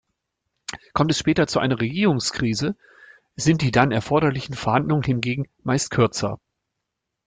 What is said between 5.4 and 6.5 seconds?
meist kürzer.